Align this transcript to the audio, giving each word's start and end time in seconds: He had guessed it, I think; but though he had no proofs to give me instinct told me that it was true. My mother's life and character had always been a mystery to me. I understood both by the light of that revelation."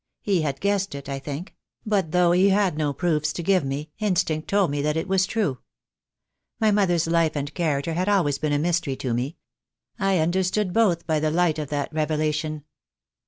He 0.23 0.41
had 0.41 0.61
guessed 0.61 0.95
it, 0.95 1.07
I 1.07 1.19
think; 1.19 1.53
but 1.85 2.09
though 2.11 2.31
he 2.31 2.49
had 2.49 2.75
no 2.75 2.91
proofs 2.91 3.31
to 3.33 3.43
give 3.43 3.63
me 3.63 3.91
instinct 3.99 4.47
told 4.47 4.71
me 4.71 4.81
that 4.81 4.97
it 4.97 5.07
was 5.07 5.27
true. 5.27 5.59
My 6.59 6.71
mother's 6.71 7.05
life 7.05 7.35
and 7.35 7.53
character 7.53 7.93
had 7.93 8.09
always 8.09 8.39
been 8.39 8.51
a 8.53 8.57
mystery 8.57 8.95
to 8.95 9.13
me. 9.13 9.37
I 9.99 10.17
understood 10.17 10.73
both 10.73 11.05
by 11.05 11.19
the 11.19 11.29
light 11.29 11.59
of 11.59 11.69
that 11.69 11.93
revelation." 11.93 12.63